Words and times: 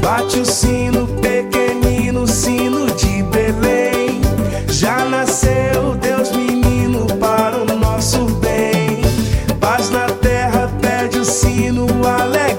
Bate 0.00 0.40
o 0.40 0.44
sino 0.44 1.06
pequenino, 1.20 2.26
sino 2.26 2.86
de 2.96 3.22
Belém. 3.22 4.20
Já 4.68 5.04
nasceu 5.04 5.94
Deus 6.00 6.32
menino 6.32 7.06
para 7.20 7.58
o 7.58 7.76
nosso 7.78 8.24
bem. 8.40 9.00
Paz 9.60 9.90
na 9.90 10.06
terra, 10.06 10.68
pede 10.80 11.18
o 11.18 11.24
sino 11.24 11.86
alegre 12.04 12.51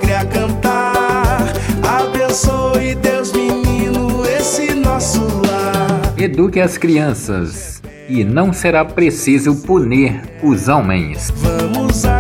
Eduque 6.24 6.62
as 6.62 6.78
crianças 6.78 7.82
e 8.08 8.24
não 8.24 8.54
será 8.54 8.86
preciso 8.86 9.58
punir 9.64 10.22
os 10.42 10.70
homens. 10.70 11.30
Vamos 11.36 12.06
à 12.06 12.13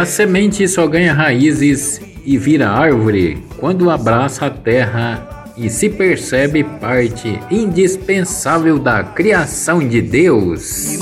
A 0.00 0.06
semente 0.06 0.66
só 0.66 0.86
ganha 0.86 1.12
raízes 1.12 2.00
e 2.24 2.38
vira 2.38 2.70
árvore 2.70 3.36
quando 3.58 3.90
abraça 3.90 4.46
a 4.46 4.50
terra 4.50 5.52
e 5.58 5.68
se 5.68 5.90
percebe 5.90 6.64
parte 6.64 7.38
indispensável 7.50 8.78
da 8.78 9.04
criação 9.04 9.86
de 9.86 10.00
Deus. 10.00 10.98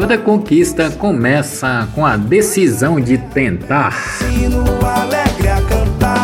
Toda 0.00 0.16
conquista 0.16 0.88
começa 0.88 1.86
com 1.94 2.06
a 2.06 2.16
decisão 2.16 2.98
de 2.98 3.18
tentar. 3.18 3.92
Sino 3.92 4.64
alegre 4.82 5.46
a 5.46 5.60
cantar. 5.60 6.19